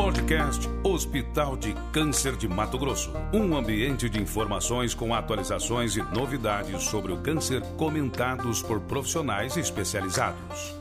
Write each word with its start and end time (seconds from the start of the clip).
Podcast 0.00 0.66
Hospital 0.82 1.58
de 1.58 1.74
Câncer 1.92 2.34
de 2.34 2.48
Mato 2.48 2.78
Grosso. 2.78 3.12
Um 3.34 3.54
ambiente 3.54 4.08
de 4.08 4.18
informações 4.18 4.94
com 4.94 5.12
atualizações 5.12 5.94
e 5.94 6.02
novidades 6.14 6.84
sobre 6.84 7.12
o 7.12 7.18
câncer 7.18 7.60
comentados 7.76 8.62
por 8.62 8.80
profissionais 8.80 9.58
especializados. 9.58 10.74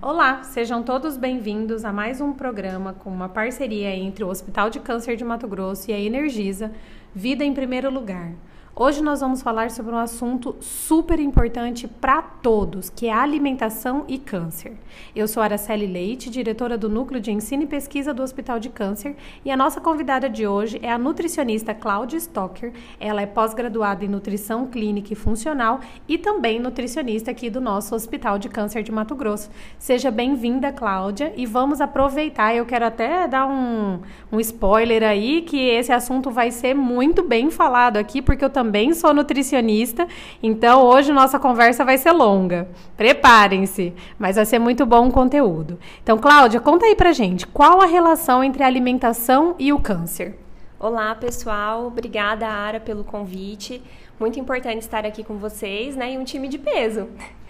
Olá, 0.00 0.44
sejam 0.44 0.84
todos 0.84 1.16
bem-vindos 1.16 1.84
a 1.84 1.92
mais 1.92 2.20
um 2.20 2.32
programa 2.32 2.92
com 2.92 3.10
uma 3.10 3.28
parceria 3.28 3.96
entre 3.96 4.22
o 4.22 4.28
Hospital 4.28 4.70
de 4.70 4.78
Câncer 4.78 5.16
de 5.16 5.24
Mato 5.24 5.48
Grosso 5.48 5.90
e 5.90 5.92
a 5.92 5.98
Energisa, 5.98 6.70
Vida 7.12 7.44
em 7.44 7.52
Primeiro 7.52 7.90
Lugar. 7.90 8.30
Hoje 8.78 9.02
nós 9.02 9.20
vamos 9.22 9.40
falar 9.40 9.70
sobre 9.70 9.94
um 9.94 9.96
assunto 9.96 10.54
super 10.60 11.18
importante 11.18 11.88
para 11.88 12.20
todos, 12.20 12.90
que 12.90 13.06
é 13.06 13.10
alimentação 13.10 14.04
e 14.06 14.18
câncer. 14.18 14.76
Eu 15.14 15.26
sou 15.26 15.42
Araceli 15.42 15.86
Leite, 15.86 16.28
diretora 16.28 16.76
do 16.76 16.86
Núcleo 16.86 17.18
de 17.18 17.32
Ensino 17.32 17.62
e 17.62 17.66
Pesquisa 17.66 18.12
do 18.12 18.22
Hospital 18.22 18.58
de 18.58 18.68
Câncer, 18.68 19.16
e 19.42 19.50
a 19.50 19.56
nossa 19.56 19.80
convidada 19.80 20.28
de 20.28 20.46
hoje 20.46 20.78
é 20.82 20.92
a 20.92 20.98
nutricionista 20.98 21.72
Cláudia 21.72 22.18
Stocker. 22.18 22.74
Ela 23.00 23.22
é 23.22 23.26
pós-graduada 23.26 24.04
em 24.04 24.08
nutrição 24.08 24.66
clínica 24.66 25.10
e 25.10 25.16
funcional 25.16 25.80
e 26.06 26.18
também 26.18 26.60
nutricionista 26.60 27.30
aqui 27.30 27.48
do 27.48 27.62
nosso 27.62 27.94
Hospital 27.94 28.38
de 28.38 28.50
Câncer 28.50 28.82
de 28.82 28.92
Mato 28.92 29.14
Grosso. 29.14 29.48
Seja 29.78 30.10
bem-vinda, 30.10 30.70
Cláudia, 30.70 31.32
e 31.34 31.46
vamos 31.46 31.80
aproveitar. 31.80 32.54
Eu 32.54 32.66
quero 32.66 32.84
até 32.84 33.26
dar 33.26 33.46
um, 33.46 34.00
um 34.30 34.38
spoiler 34.38 35.02
aí 35.02 35.40
que 35.40 35.66
esse 35.66 35.92
assunto 35.92 36.30
vai 36.30 36.50
ser 36.50 36.74
muito 36.74 37.22
bem 37.22 37.50
falado 37.50 37.96
aqui, 37.96 38.20
porque 38.20 38.44
eu 38.44 38.50
também 38.50 38.65
também 38.66 38.92
sou 38.92 39.14
nutricionista, 39.14 40.08
então 40.42 40.82
hoje 40.82 41.12
nossa 41.12 41.38
conversa 41.38 41.84
vai 41.84 41.96
ser 41.96 42.10
longa. 42.10 42.68
Preparem-se, 42.96 43.94
mas 44.18 44.34
vai 44.34 44.44
ser 44.44 44.58
muito 44.58 44.84
bom 44.84 45.06
o 45.06 45.12
conteúdo. 45.12 45.78
Então, 46.02 46.18
Cláudia, 46.18 46.58
conta 46.58 46.84
aí 46.84 46.96
pra 46.96 47.12
gente, 47.12 47.46
qual 47.46 47.80
a 47.80 47.86
relação 47.86 48.42
entre 48.42 48.64
a 48.64 48.66
alimentação 48.66 49.54
e 49.56 49.72
o 49.72 49.78
câncer? 49.78 50.36
Olá, 50.80 51.14
pessoal. 51.14 51.86
Obrigada, 51.86 52.48
Ara, 52.48 52.80
pelo 52.80 53.04
convite. 53.04 53.80
Muito 54.18 54.40
importante 54.40 54.80
estar 54.80 55.04
aqui 55.04 55.22
com 55.22 55.36
vocês, 55.36 55.94
né? 55.94 56.12
E 56.12 56.18
um 56.18 56.24
time 56.24 56.48
de 56.48 56.58
peso. 56.58 57.08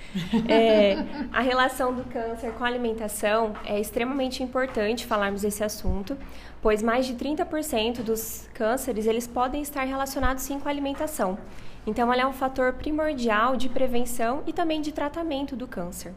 É, 0.48 0.96
a 1.30 1.42
relação 1.42 1.92
do 1.92 2.04
câncer 2.04 2.52
com 2.52 2.64
a 2.64 2.66
alimentação 2.66 3.52
é 3.66 3.78
extremamente 3.78 4.42
importante 4.42 5.04
falarmos 5.04 5.42
desse 5.42 5.62
assunto, 5.62 6.16
pois 6.62 6.82
mais 6.82 7.04
de 7.04 7.14
30% 7.14 8.02
dos 8.02 8.48
cânceres 8.54 9.06
eles 9.06 9.26
podem 9.26 9.60
estar 9.60 9.82
relacionados 9.82 10.42
sim 10.42 10.58
com 10.58 10.68
a 10.68 10.72
alimentação. 10.72 11.36
Então, 11.86 12.10
ela 12.10 12.22
é 12.22 12.26
um 12.26 12.32
fator 12.32 12.72
primordial 12.74 13.56
de 13.56 13.68
prevenção 13.68 14.42
e 14.46 14.52
também 14.52 14.80
de 14.80 14.90
tratamento 14.90 15.54
do 15.54 15.66
câncer. 15.66 16.14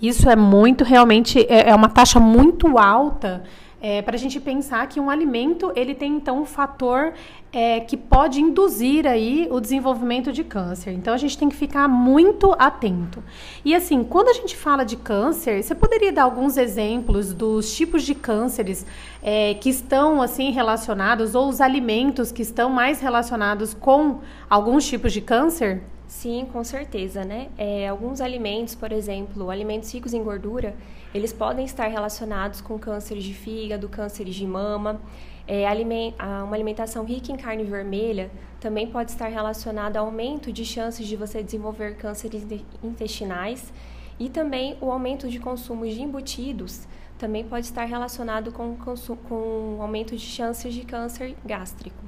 Isso 0.00 0.28
é 0.28 0.36
muito, 0.36 0.82
realmente, 0.82 1.46
é, 1.48 1.70
é 1.70 1.74
uma 1.74 1.88
taxa 1.88 2.20
muito 2.20 2.76
alta 2.76 3.44
é, 3.80 4.02
para 4.02 4.16
a 4.16 4.18
gente 4.18 4.40
pensar 4.40 4.86
que 4.88 5.00
um 5.00 5.08
alimento 5.08 5.72
ele 5.74 5.94
tem 5.94 6.14
então 6.16 6.42
um 6.42 6.44
fator 6.44 7.14
é, 7.56 7.80
que 7.80 7.96
pode 7.96 8.38
induzir 8.38 9.06
aí 9.06 9.48
o 9.50 9.58
desenvolvimento 9.60 10.30
de 10.30 10.44
câncer. 10.44 10.92
Então 10.92 11.14
a 11.14 11.16
gente 11.16 11.38
tem 11.38 11.48
que 11.48 11.56
ficar 11.56 11.88
muito 11.88 12.54
atento. 12.58 13.24
E 13.64 13.74
assim, 13.74 14.04
quando 14.04 14.28
a 14.28 14.34
gente 14.34 14.54
fala 14.54 14.84
de 14.84 14.94
câncer, 14.94 15.62
você 15.62 15.74
poderia 15.74 16.12
dar 16.12 16.24
alguns 16.24 16.58
exemplos 16.58 17.32
dos 17.32 17.74
tipos 17.74 18.02
de 18.02 18.14
cânceres 18.14 18.84
é, 19.22 19.54
que 19.54 19.70
estão 19.70 20.20
assim 20.20 20.50
relacionados 20.50 21.34
ou 21.34 21.48
os 21.48 21.62
alimentos 21.62 22.30
que 22.30 22.42
estão 22.42 22.68
mais 22.68 23.00
relacionados 23.00 23.72
com 23.72 24.20
alguns 24.50 24.86
tipos 24.86 25.10
de 25.10 25.22
câncer? 25.22 25.82
Sim, 26.06 26.46
com 26.52 26.62
certeza, 26.62 27.24
né? 27.24 27.48
É, 27.56 27.88
alguns 27.88 28.20
alimentos, 28.20 28.74
por 28.74 28.92
exemplo, 28.92 29.50
alimentos 29.50 29.90
ricos 29.94 30.12
em 30.12 30.22
gordura, 30.22 30.76
eles 31.14 31.32
podem 31.32 31.64
estar 31.64 31.86
relacionados 31.86 32.60
com 32.60 32.78
cânceres 32.78 33.24
de 33.24 33.32
fígado, 33.32 33.88
cânceres 33.88 34.34
de 34.34 34.46
mama. 34.46 35.00
É, 35.48 35.64
uma 36.42 36.54
alimentação 36.54 37.04
rica 37.04 37.30
em 37.30 37.36
carne 37.36 37.62
vermelha 37.62 38.30
também 38.60 38.86
pode 38.88 39.12
estar 39.12 39.28
relacionada 39.28 39.98
ao 39.98 40.06
aumento 40.06 40.52
de 40.52 40.64
chances 40.64 41.06
de 41.06 41.14
você 41.14 41.42
desenvolver 41.42 41.96
cânceres 41.96 42.44
intestinais 42.82 43.72
e 44.18 44.28
também 44.28 44.76
o 44.80 44.90
aumento 44.90 45.28
de 45.28 45.38
consumo 45.38 45.86
de 45.86 46.02
embutidos 46.02 46.88
também 47.18 47.44
pode 47.44 47.66
estar 47.66 47.84
relacionado 47.84 48.52
com, 48.52 48.76
com 49.28 49.78
aumento 49.80 50.14
de 50.14 50.22
chances 50.22 50.74
de 50.74 50.82
câncer 50.82 51.34
gástrico. 51.44 52.04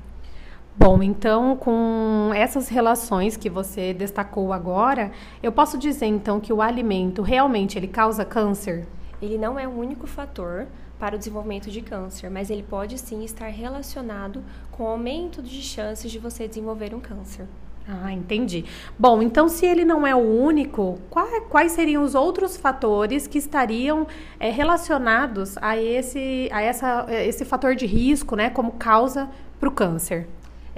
Bom, 0.77 1.03
então, 1.03 1.57
com 1.57 2.31
essas 2.35 2.69
relações 2.69 3.37
que 3.37 3.51
você 3.51 3.93
destacou 3.93 4.53
agora, 4.53 5.11
eu 5.43 5.51
posso 5.51 5.77
dizer 5.77 6.07
então 6.07 6.39
que 6.39 6.53
o 6.53 6.63
alimento 6.63 7.21
realmente 7.21 7.77
ele 7.77 7.89
causa 7.89 8.25
câncer? 8.25 8.87
Ele 9.21 9.37
não 9.37 9.59
é 9.59 9.67
o 9.67 9.73
único 9.73 10.07
fator 10.07 10.69
para 10.99 11.17
o 11.17 11.19
desenvolvimento 11.19 11.71
de 11.71 11.81
câncer, 11.81 12.31
mas 12.31 12.51
ele 12.51 12.63
pode 12.63 12.99
sim 12.99 13.25
estar 13.25 13.49
relacionado 13.49 14.43
com 14.71 14.85
o 14.85 14.87
aumento 14.87 15.43
de 15.43 15.63
chances 15.63 16.11
de 16.11 16.19
você 16.19 16.49
desenvolver 16.49 16.95
um 16.95 17.01
câncer. 17.01 17.47
Ah, 17.91 18.13
entendi. 18.13 18.67
Bom, 18.99 19.23
então 19.23 19.49
se 19.49 19.65
ele 19.65 19.83
não 19.83 20.07
é 20.07 20.15
o 20.15 20.19
único, 20.19 20.99
quais, 21.09 21.43
quais 21.49 21.73
seriam 21.73 22.03
os 22.03 22.15
outros 22.15 22.55
fatores 22.55 23.27
que 23.27 23.39
estariam 23.39 24.07
é, 24.39 24.51
relacionados 24.51 25.57
a 25.57 25.75
esse, 25.79 26.51
a 26.53 26.61
essa, 26.61 27.07
esse 27.09 27.47
fator 27.47 27.75
de 27.75 27.87
risco, 27.87 28.37
né, 28.37 28.51
como 28.51 28.73
causa 28.73 29.31
para 29.59 29.69
o 29.71 29.73
câncer? 29.73 30.29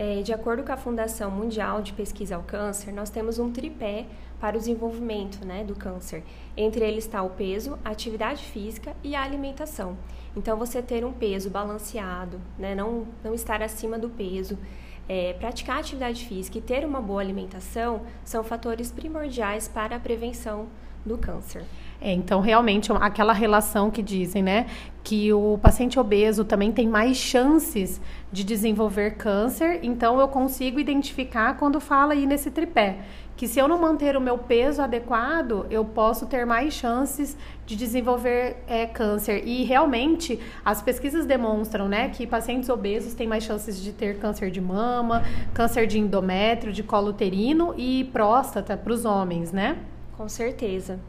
É, 0.03 0.23
de 0.23 0.33
acordo 0.33 0.63
com 0.63 0.73
a 0.73 0.79
Fundação 0.79 1.31
Mundial 1.31 1.83
de 1.83 1.93
Pesquisa 1.93 2.35
ao 2.35 2.43
Câncer, 2.43 2.91
nós 2.91 3.11
temos 3.11 3.39
um 3.39 3.53
tripé 3.53 4.07
para 4.41 4.57
o 4.57 4.59
desenvolvimento 4.59 5.45
né, 5.45 5.63
do 5.63 5.75
câncer. 5.75 6.23
Entre 6.57 6.83
eles 6.83 7.05
está 7.05 7.23
o 7.23 7.29
peso, 7.29 7.79
a 7.85 7.91
atividade 7.91 8.43
física 8.43 8.97
e 9.05 9.15
a 9.15 9.23
alimentação. 9.23 9.99
Então, 10.35 10.57
você 10.57 10.81
ter 10.81 11.05
um 11.05 11.13
peso 11.13 11.51
balanceado, 11.51 12.41
né, 12.59 12.75
não, 12.75 13.09
não 13.23 13.35
estar 13.35 13.63
acima 13.63 13.99
do 13.99 14.09
peso, 14.09 14.59
é, 15.07 15.35
praticar 15.35 15.81
atividade 15.81 16.25
física 16.25 16.57
e 16.57 16.63
ter 16.63 16.83
uma 16.83 17.03
boa 17.03 17.21
alimentação 17.21 18.01
são 18.25 18.43
fatores 18.43 18.91
primordiais 18.91 19.69
para 19.69 19.97
a 19.97 20.01
prevenção 20.01 20.69
do 21.05 21.17
câncer. 21.19 21.65
É, 22.01 22.13
então, 22.13 22.41
realmente, 22.41 22.91
aquela 22.93 23.33
relação 23.33 23.91
que 23.91 24.03
dizem, 24.03 24.43
né? 24.43 24.67
Que 25.05 25.33
o 25.33 25.59
paciente 25.59 26.01
obeso 26.01 26.45
também 26.45 26.73
tem 26.73 26.89
mais 26.89 27.17
chances 27.17 28.01
de 28.33 28.43
desenvolver 28.43 29.17
câncer, 29.17 29.81
então 29.83 30.19
eu 30.19 30.29
consigo 30.29 30.81
identificar 30.81 31.57
quando 31.59 31.79
fala 31.79 32.15
aí 32.15 32.27
nesse 32.27 32.51
tripé. 32.51 32.99
Que 33.37 33.47
se 33.49 33.59
eu 33.59 33.67
não 33.67 33.79
manter 33.79 34.17
o 34.17 34.21
meu 34.21 34.37
peso 34.37 34.83
adequado, 34.83 35.67
eu 35.71 35.83
posso 35.85 36.27
ter 36.27 36.45
mais 36.45 36.75
chances 36.75 37.37
de 37.67 37.75
desenvolver 37.75 38.59
é, 38.67 38.87
câncer. 38.87 39.43
E 39.47 39.65
realmente, 39.65 40.39
as 40.65 40.83
pesquisas 40.83 41.25
demonstram 41.25 41.89
né, 41.89 42.11
que 42.11 42.27
pacientes 42.27 42.69
obesos 42.69 43.15
têm 43.15 43.27
mais 43.27 43.45
chances 43.45 43.83
de 43.83 43.93
ter 43.93 44.19
câncer 44.19 44.51
de 44.51 44.61
mama, 44.61 45.23
câncer 45.55 45.87
de 45.87 45.99
endométrio, 45.99 46.73
de 46.73 46.83
colo 46.83 47.09
uterino 47.09 47.75
e 47.77 48.05
próstata 48.13 48.77
para 48.77 48.93
os 48.93 49.07
homens, 49.07 49.53
né? 49.53 49.79
Com 50.21 50.29
certeza. 50.29 51.01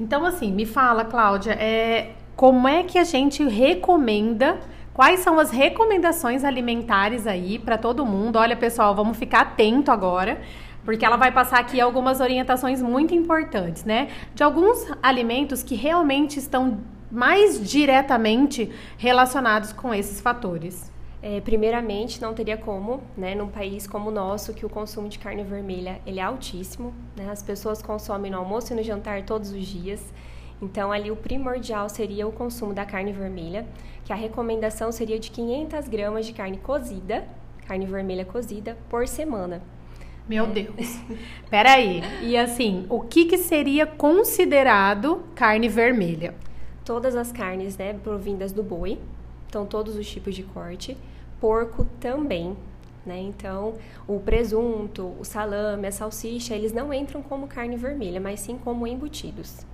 Então, 0.00 0.24
assim, 0.24 0.50
me 0.50 0.64
fala, 0.64 1.04
Cláudia, 1.04 1.52
é, 1.52 2.12
como 2.34 2.66
é 2.66 2.82
que 2.84 2.98
a 2.98 3.04
gente 3.04 3.46
recomenda? 3.46 4.58
Quais 4.94 5.20
são 5.20 5.38
as 5.38 5.50
recomendações 5.50 6.42
alimentares 6.42 7.26
aí 7.26 7.58
para 7.58 7.76
todo 7.76 8.06
mundo? 8.06 8.36
Olha, 8.36 8.56
pessoal, 8.56 8.94
vamos 8.94 9.18
ficar 9.18 9.42
atento 9.42 9.90
agora, 9.90 10.40
porque 10.86 11.04
ela 11.04 11.18
vai 11.18 11.30
passar 11.32 11.58
aqui 11.58 11.78
algumas 11.78 12.18
orientações 12.18 12.80
muito 12.80 13.14
importantes, 13.14 13.84
né? 13.84 14.08
De 14.34 14.42
alguns 14.42 14.90
alimentos 15.02 15.62
que 15.62 15.74
realmente 15.74 16.38
estão 16.38 16.80
mais 17.12 17.62
diretamente 17.62 18.72
relacionados 18.96 19.70
com 19.70 19.92
esses 19.92 20.18
fatores. 20.18 20.90
É, 21.28 21.40
primeiramente, 21.40 22.22
não 22.22 22.32
teria 22.32 22.56
como, 22.56 23.02
né, 23.16 23.34
num 23.34 23.48
país 23.48 23.84
como 23.84 24.10
o 24.10 24.12
nosso, 24.12 24.54
que 24.54 24.64
o 24.64 24.68
consumo 24.68 25.08
de 25.08 25.18
carne 25.18 25.42
vermelha 25.42 26.00
ele 26.06 26.20
é 26.20 26.22
altíssimo, 26.22 26.94
né, 27.16 27.28
as 27.28 27.42
pessoas 27.42 27.82
consomem 27.82 28.30
no 28.30 28.38
almoço 28.38 28.72
e 28.72 28.76
no 28.76 28.82
jantar 28.84 29.24
todos 29.24 29.50
os 29.50 29.66
dias, 29.66 30.14
então 30.62 30.92
ali 30.92 31.10
o 31.10 31.16
primordial 31.16 31.88
seria 31.88 32.28
o 32.28 32.30
consumo 32.30 32.72
da 32.72 32.84
carne 32.84 33.10
vermelha, 33.10 33.66
que 34.04 34.12
a 34.12 34.14
recomendação 34.14 34.92
seria 34.92 35.18
de 35.18 35.32
500 35.32 35.88
gramas 35.88 36.26
de 36.26 36.32
carne 36.32 36.58
cozida, 36.58 37.26
carne 37.66 37.86
vermelha 37.86 38.24
cozida, 38.24 38.78
por 38.88 39.08
semana. 39.08 39.60
Meu 40.28 40.44
é. 40.44 40.46
Deus. 40.46 41.00
Peraí. 41.50 42.02
E 42.22 42.36
assim, 42.36 42.86
o 42.88 43.00
que, 43.00 43.24
que 43.24 43.38
seria 43.38 43.84
considerado 43.84 45.24
carne 45.34 45.68
vermelha? 45.68 46.36
Todas 46.84 47.16
as 47.16 47.32
carnes, 47.32 47.76
né, 47.76 47.94
provindas 47.94 48.52
do 48.52 48.62
boi, 48.62 49.00
então 49.48 49.66
todos 49.66 49.96
os 49.96 50.08
tipos 50.08 50.34
de 50.34 50.42
corte 50.42 50.96
porco 51.40 51.86
também. 52.00 52.56
Né? 53.04 53.20
Então, 53.20 53.74
o 54.06 54.18
presunto, 54.18 55.14
o 55.20 55.24
salame, 55.24 55.86
a 55.86 55.92
salsicha, 55.92 56.54
eles 56.54 56.72
não 56.72 56.92
entram 56.92 57.22
como 57.22 57.46
carne 57.46 57.76
vermelha, 57.76 58.20
mas 58.20 58.40
sim 58.40 58.58
como 58.58 58.84
embutidos. 58.84 59.64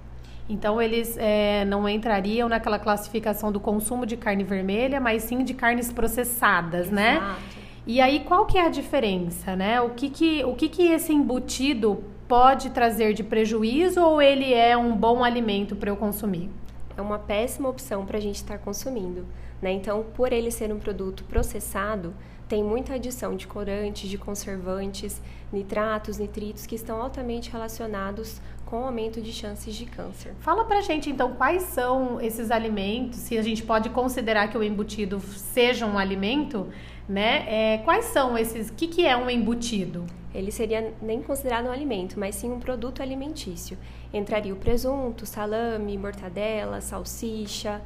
Então, 0.50 0.82
eles 0.82 1.16
é, 1.16 1.64
não 1.64 1.88
entrariam 1.88 2.46
naquela 2.46 2.78
classificação 2.78 3.50
do 3.50 3.58
consumo 3.58 4.04
de 4.04 4.19
carne 4.19 4.44
vermelha, 4.44 5.00
mas 5.00 5.22
sim 5.22 5.42
de 5.44 5.54
carnes 5.54 5.90
processadas, 5.90 6.90
né? 6.90 7.16
Exato. 7.16 7.32
né? 7.32 7.62
E 7.86 8.00
aí, 8.00 8.20
qual 8.20 8.44
que 8.44 8.58
é 8.58 8.66
a 8.66 8.68
diferença, 8.68 9.56
né? 9.56 9.80
O 9.80 9.90
que 9.90 10.10
que, 10.10 10.44
o 10.44 10.54
que, 10.54 10.68
que 10.68 10.82
esse 10.82 11.12
embutido 11.12 12.04
pode 12.28 12.70
trazer 12.70 13.14
de 13.14 13.25
prejuízo 13.25 14.00
ou 14.02 14.20
ele 14.20 14.52
é 14.52 14.76
um 14.76 14.94
bom 14.94 15.25
alimento 15.25 15.75
para 15.75 15.90
eu 15.90 15.96
consumir? 15.96 16.50
É 16.96 17.00
uma 17.00 17.18
péssima 17.18 17.68
opção 17.68 18.04
para 18.04 18.18
a 18.18 18.20
gente 18.20 18.36
estar 18.36 18.58
consumindo. 18.58 19.26
Né? 19.62 19.73
Então, 19.73 20.05
por 20.14 20.32
ele 20.32 20.50
ser 20.50 20.73
um 20.73 20.79
produto 20.81 21.23
processado, 21.25 22.12
tem 22.49 22.62
muita 22.62 22.94
adição 22.94 23.35
de 23.35 23.47
corantes, 23.47 24.11
de 24.11 24.19
conservantes, 24.19 25.23
nitratos, 25.50 26.19
nitritos 26.19 26.67
que 26.67 26.75
estão 26.75 27.00
altamente 27.00 27.50
relacionados 27.50 28.43
com 28.67 28.81
o 28.81 28.85
aumento 28.85 29.23
de 29.23 29.32
chances 29.32 29.75
de 29.75 29.87
câncer. 29.87 30.35
Fala 30.41 30.64
pra 30.64 30.81
gente 30.81 31.09
então 31.09 31.35
quais 31.35 31.62
são 31.62 32.20
esses 32.20 32.50
alimentos, 32.50 33.20
se 33.20 33.38
a 33.38 33.43
gente 33.43 33.62
pode 33.62 33.88
considerar 33.91 34.49
que 34.49 34.59
o 34.59 34.62
embutido 34.62 35.20
seja 35.20 35.87
um 35.87 35.97
alimento, 35.97 36.69
né? 37.09 37.44
É, 37.49 37.79
quais 37.79 38.06
são 38.06 38.37
esses? 38.37 38.69
O 38.69 38.73
que, 38.75 38.88
que 38.88 39.06
é 39.06 39.17
um 39.17 39.31
embutido? 39.31 40.05
Ele 40.35 40.50
seria 40.50 40.93
nem 41.00 41.23
considerado 41.23 41.67
um 41.67 41.70
alimento, 41.73 42.19
mas 42.19 42.35
sim 42.35 42.50
um 42.50 42.59
produto 42.59 43.03
alimentício. 43.03 43.79
Entraria 44.12 44.53
o 44.53 44.56
presunto, 44.56 45.26
salame, 45.26 45.97
mortadela, 45.99 46.81
salsicha, 46.81 47.82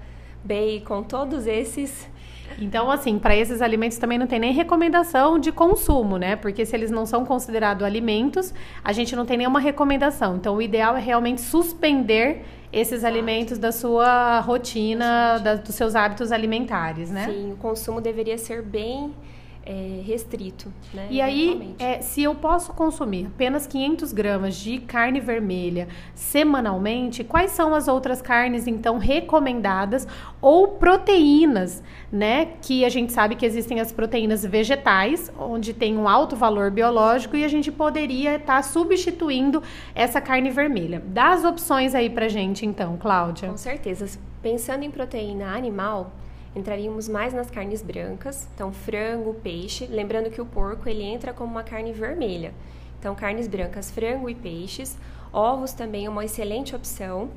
bacon, 0.47 1.03
todos 1.03 1.47
esses 1.47 2.09
então, 2.59 2.91
assim, 2.91 3.19
para 3.19 3.37
esses 3.37 3.61
alimentos 3.61 3.99
também 3.99 4.19
não 4.19 4.27
tem 4.27 4.39
nem 4.39 4.53
recomendação 4.53 5.39
de 5.39 5.53
consumo, 5.53 6.17
né? 6.17 6.37
Porque 6.37 6.65
se 6.65 6.75
eles 6.75 6.91
não 6.91 7.05
são 7.05 7.25
considerados 7.25 7.83
alimentos, 7.83 8.55
a 8.83 8.93
gente 8.93 9.15
não 9.15 9.27
tem 9.27 9.37
nenhuma 9.37 9.61
recomendação. 9.61 10.37
Então, 10.37 10.57
o 10.57 10.63
ideal 10.63 10.97
é 10.97 11.01
realmente 11.01 11.41
suspender 11.41 12.45
esses 12.73 13.01
Exato. 13.01 13.15
alimentos 13.15 13.59
da 13.59 13.73
sua 13.73 14.41
rotina, 14.41 15.39
da, 15.39 15.55
dos 15.57 15.75
seus 15.75 15.95
hábitos 15.95 16.33
alimentares, 16.33 17.11
né? 17.11 17.27
Sim, 17.27 17.53
o 17.53 17.57
consumo 17.57 18.01
deveria 18.01 18.39
ser 18.39 18.63
bem 18.63 19.15
é, 19.67 20.01
restrito. 20.07 20.73
Né, 20.95 21.09
e 21.11 21.21
aí, 21.21 21.75
é, 21.79 22.01
se 22.01 22.23
eu 22.23 22.35
posso 22.35 22.73
consumir 22.73 23.27
apenas 23.27 23.67
500 23.67 24.13
gramas 24.13 24.55
de 24.55 24.79
carne 24.79 25.19
vermelha 25.19 25.89
semanalmente, 26.15 27.25
quais 27.25 27.51
são 27.51 27.75
as 27.75 27.89
outras 27.89 28.23
carnes, 28.23 28.69
então, 28.69 28.97
recomendadas 28.97 30.07
ou 30.41 30.69
proteínas, 30.69 31.83
né? 32.13 32.51
Que 32.63 32.85
a 32.85 32.89
gente 32.89 33.13
sabe 33.13 33.35
que 33.35 33.45
existem 33.45 33.81
as 33.81 33.91
proteínas 33.91 34.45
vegetais, 34.45 35.33
onde 35.39 35.75
tem 35.75 35.97
um 35.99 36.09
alto 36.09 36.37
valor 36.37 36.71
biológico 36.71 37.37
e 37.37 37.45
a 37.45 37.49
gente 37.49 37.73
poderia 37.73 38.37
estar 38.37 38.57
tá 38.57 38.63
substituindo 38.63 39.63
essa 39.95 40.21
carne 40.21 40.51
vermelha. 40.51 41.03
Dá 41.07 41.33
as 41.33 41.45
opções 41.45 41.95
aí 41.95 42.09
pra 42.09 42.29
gente, 42.29 42.65
então, 42.65 42.97
Cláudia. 42.97 43.49
Com 43.49 43.57
certeza. 43.57 44.19
Pensando 44.41 44.85
em 44.85 44.91
proteína 44.91 45.57
animal, 45.57 46.13
entraríamos 46.57 47.07
mais 47.07 47.35
nas 47.35 47.51
carnes 47.51 47.83
brancas, 47.83 48.49
então 48.55 48.73
frango, 48.73 49.35
peixe, 49.35 49.87
lembrando 49.87 50.31
que 50.31 50.41
o 50.41 50.47
porco 50.47 50.89
ele 50.89 51.03
entra 51.03 51.35
como 51.35 51.53
uma 51.53 51.63
carne 51.63 51.93
vermelha. 51.93 52.55
Então 52.99 53.15
carnes 53.15 53.47
brancas, 53.47 53.91
frango 53.91 54.29
e 54.31 54.35
peixes, 54.35 54.97
ovos 55.33 55.73
também 55.73 56.07
é 56.07 56.09
uma 56.09 56.25
excelente 56.25 56.75
opção. 56.75 57.29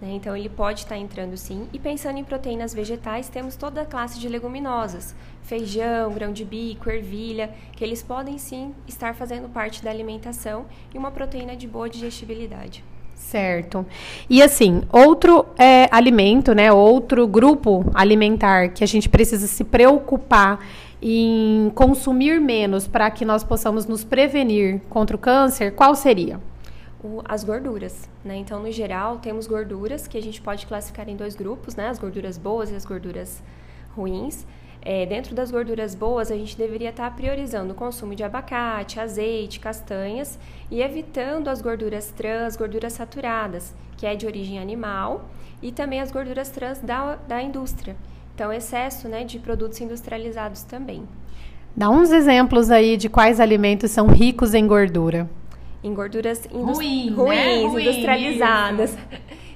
Né? 0.00 0.12
Então 0.12 0.36
ele 0.36 0.48
pode 0.48 0.80
estar 0.80 0.96
entrando 0.96 1.36
sim. 1.36 1.68
E 1.72 1.78
pensando 1.78 2.18
em 2.18 2.24
proteínas 2.24 2.72
vegetais, 2.72 3.28
temos 3.28 3.56
toda 3.56 3.82
a 3.82 3.86
classe 3.86 4.20
de 4.20 4.28
leguminosas, 4.28 5.16
feijão, 5.42 6.12
grão 6.12 6.32
de 6.32 6.44
bico, 6.44 6.88
ervilha, 6.88 7.52
que 7.72 7.84
eles 7.84 8.02
podem 8.02 8.38
sim 8.38 8.72
estar 8.86 9.14
fazendo 9.16 9.48
parte 9.48 9.82
da 9.82 9.90
alimentação 9.90 10.66
e 10.94 10.96
uma 10.96 11.10
proteína 11.10 11.56
de 11.56 11.66
boa 11.66 11.90
digestibilidade. 11.90 12.84
Certo. 13.20 13.86
E 14.28 14.42
assim, 14.42 14.82
outro 14.90 15.46
é, 15.56 15.88
alimento, 15.92 16.52
né? 16.52 16.72
Outro 16.72 17.28
grupo 17.28 17.84
alimentar 17.94 18.70
que 18.70 18.82
a 18.82 18.86
gente 18.86 19.08
precisa 19.08 19.46
se 19.46 19.62
preocupar 19.62 20.58
em 21.00 21.70
consumir 21.74 22.40
menos 22.40 22.88
para 22.88 23.10
que 23.10 23.24
nós 23.24 23.44
possamos 23.44 23.86
nos 23.86 24.02
prevenir 24.02 24.80
contra 24.88 25.14
o 25.14 25.18
câncer, 25.18 25.72
qual 25.74 25.94
seria? 25.94 26.40
O, 27.04 27.22
as 27.24 27.44
gorduras, 27.44 28.08
né? 28.24 28.36
Então, 28.36 28.60
no 28.60 28.72
geral, 28.72 29.18
temos 29.18 29.46
gorduras 29.46 30.08
que 30.08 30.18
a 30.18 30.22
gente 30.22 30.40
pode 30.40 30.66
classificar 30.66 31.08
em 31.08 31.14
dois 31.14 31.36
grupos, 31.36 31.76
né? 31.76 31.88
As 31.88 31.98
gorduras 31.98 32.36
boas 32.36 32.70
e 32.70 32.74
as 32.74 32.84
gorduras 32.84 33.42
ruins. 33.94 34.44
É, 34.82 35.04
dentro 35.04 35.34
das 35.34 35.50
gorduras 35.50 35.94
boas, 35.94 36.30
a 36.30 36.36
gente 36.36 36.56
deveria 36.56 36.88
estar 36.88 37.14
priorizando 37.14 37.72
o 37.72 37.76
consumo 37.76 38.14
de 38.14 38.24
abacate, 38.24 38.98
azeite, 38.98 39.60
castanhas 39.60 40.38
e 40.70 40.80
evitando 40.80 41.48
as 41.48 41.60
gorduras 41.60 42.10
trans, 42.10 42.56
gorduras 42.56 42.94
saturadas, 42.94 43.74
que 43.98 44.06
é 44.06 44.14
de 44.14 44.26
origem 44.26 44.58
animal, 44.58 45.28
e 45.62 45.70
também 45.70 46.00
as 46.00 46.10
gorduras 46.10 46.48
trans 46.48 46.78
da, 46.78 47.16
da 47.28 47.42
indústria. 47.42 47.94
Então, 48.34 48.50
excesso 48.50 49.06
né, 49.06 49.22
de 49.22 49.38
produtos 49.38 49.78
industrializados 49.82 50.62
também. 50.62 51.06
Dá 51.76 51.90
uns 51.90 52.10
exemplos 52.10 52.70
aí 52.70 52.96
de 52.96 53.10
quais 53.10 53.38
alimentos 53.38 53.90
são 53.90 54.06
ricos 54.06 54.54
em 54.54 54.66
gordura. 54.66 55.28
Em 55.84 55.92
gorduras 55.92 56.46
indust... 56.46 56.76
Ruim, 56.76 57.10
ruins, 57.10 57.74
né? 57.74 57.82
industrializadas. 57.82 58.96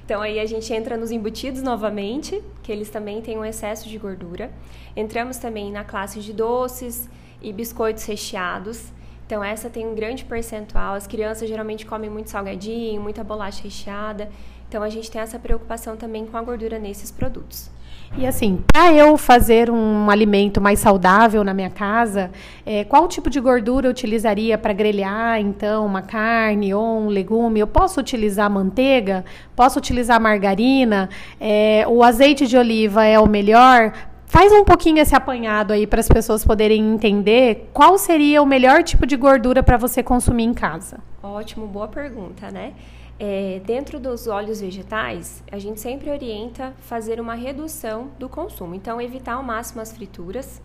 Então 0.05 0.21
aí 0.21 0.39
a 0.39 0.45
gente 0.45 0.71
entra 0.71 0.95
nos 0.95 1.09
embutidos 1.09 1.63
novamente, 1.63 2.39
que 2.61 2.71
eles 2.71 2.89
também 2.91 3.23
têm 3.23 3.39
um 3.39 3.43
excesso 3.43 3.89
de 3.89 3.97
gordura. 3.97 4.51
Entramos 4.95 5.37
também 5.37 5.71
na 5.71 5.83
classe 5.83 6.19
de 6.19 6.31
doces 6.31 7.09
e 7.41 7.51
biscoitos 7.51 8.05
recheados. 8.05 8.93
Então 9.25 9.43
essa 9.43 9.67
tem 9.67 9.87
um 9.87 9.95
grande 9.95 10.23
percentual. 10.23 10.93
As 10.93 11.07
crianças 11.07 11.49
geralmente 11.49 11.87
comem 11.87 12.07
muito 12.07 12.29
salgadinho, 12.29 13.01
muita 13.01 13.23
bolacha 13.23 13.63
recheada. 13.63 14.29
Então 14.69 14.83
a 14.83 14.89
gente 14.89 15.09
tem 15.09 15.19
essa 15.19 15.39
preocupação 15.39 15.97
também 15.97 16.27
com 16.27 16.37
a 16.37 16.41
gordura 16.43 16.77
nesses 16.77 17.09
produtos. 17.09 17.71
E 18.17 18.25
assim, 18.25 18.63
para 18.71 18.93
eu 18.93 19.17
fazer 19.17 19.69
um 19.69 20.09
alimento 20.09 20.61
mais 20.61 20.79
saudável 20.79 21.43
na 21.43 21.53
minha 21.53 21.69
casa, 21.69 22.31
é, 22.65 22.83
qual 22.83 23.07
tipo 23.07 23.29
de 23.29 23.39
gordura 23.39 23.87
eu 23.87 23.91
utilizaria 23.91 24.57
para 24.57 24.71
grelhar, 24.71 25.39
então, 25.41 25.85
uma 25.85 26.01
carne 26.01 26.73
ou 26.73 27.01
um 27.01 27.07
legume? 27.07 27.59
Eu 27.59 27.67
posso 27.67 27.99
utilizar 27.99 28.49
manteiga? 28.49 29.25
Posso 29.55 29.79
utilizar 29.79 30.19
margarina? 30.19 31.09
É, 31.39 31.85
o 31.87 32.03
azeite 32.03 32.47
de 32.47 32.57
oliva 32.57 33.03
é 33.03 33.19
o 33.19 33.27
melhor? 33.27 33.91
Faz 34.27 34.51
um 34.51 34.63
pouquinho 34.63 34.99
esse 34.99 35.15
apanhado 35.15 35.71
aí 35.71 35.85
para 35.85 35.99
as 35.99 36.07
pessoas 36.07 36.43
poderem 36.43 36.93
entender 36.93 37.69
qual 37.71 37.97
seria 37.97 38.41
o 38.41 38.45
melhor 38.45 38.83
tipo 38.83 39.05
de 39.05 39.15
gordura 39.15 39.61
para 39.61 39.77
você 39.77 40.01
consumir 40.01 40.43
em 40.43 40.53
casa. 40.53 40.99
Ótimo, 41.21 41.67
boa 41.67 41.87
pergunta, 41.87 42.49
né? 42.51 42.73
É, 43.17 43.61
dentro 43.65 43.97
dos 43.97 44.27
óleos 44.27 44.59
vegetais, 44.59 45.41
a 45.49 45.57
gente 45.57 45.79
sempre 45.79 46.09
orienta 46.09 46.73
fazer 46.79 47.21
uma 47.21 47.33
redução 47.33 48.11
do 48.19 48.27
consumo. 48.27 48.75
Então, 48.75 48.99
evitar 48.99 49.35
ao 49.35 49.43
máximo 49.43 49.81
as 49.81 49.93
frituras. 49.93 50.61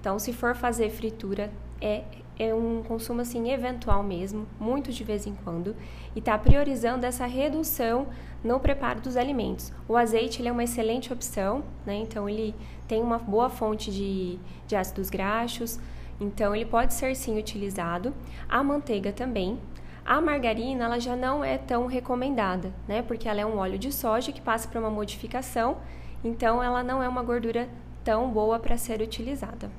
Então, 0.00 0.18
se 0.18 0.32
for 0.32 0.56
fazer 0.56 0.90
fritura, 0.90 1.52
é, 1.80 2.02
é 2.36 2.52
um 2.52 2.82
consumo 2.82 3.20
assim 3.20 3.52
eventual 3.52 4.02
mesmo, 4.02 4.48
muito 4.58 4.90
de 4.90 5.04
vez 5.04 5.28
em 5.28 5.34
quando, 5.44 5.76
e 6.16 6.18
está 6.18 6.36
priorizando 6.36 7.06
essa 7.06 7.24
redução 7.24 8.08
no 8.42 8.58
preparo 8.58 9.00
dos 9.00 9.16
alimentos. 9.16 9.72
O 9.86 9.96
azeite 9.96 10.42
ele 10.42 10.48
é 10.48 10.52
uma 10.52 10.64
excelente 10.64 11.12
opção, 11.12 11.62
né? 11.86 11.94
Então, 11.94 12.28
ele 12.28 12.52
tem 12.88 13.00
uma 13.00 13.18
boa 13.18 13.48
fonte 13.48 13.92
de, 13.92 14.40
de 14.66 14.74
ácidos 14.74 15.08
graxos, 15.08 15.78
então 16.20 16.54
ele 16.54 16.66
pode 16.66 16.94
ser 16.94 17.14
sim 17.14 17.38
utilizado. 17.38 18.12
A 18.48 18.60
manteiga 18.62 19.12
também, 19.12 19.56
a 20.04 20.20
margarina 20.20 20.84
ela 20.84 20.98
já 20.98 21.14
não 21.16 21.44
é 21.44 21.56
tão 21.58 21.86
recomendada, 21.86 22.72
né? 22.88 23.02
Porque 23.02 23.28
ela 23.28 23.40
é 23.40 23.46
um 23.46 23.58
óleo 23.58 23.78
de 23.78 23.92
soja 23.92 24.32
que 24.32 24.40
passa 24.40 24.68
por 24.68 24.78
uma 24.78 24.90
modificação, 24.90 25.78
então 26.24 26.62
ela 26.62 26.82
não 26.82 27.02
é 27.02 27.08
uma 27.08 27.22
gordura 27.22 27.68
tão 28.04 28.30
boa 28.30 28.58
para 28.58 28.76
ser 28.76 29.00
utilizada. 29.00 29.70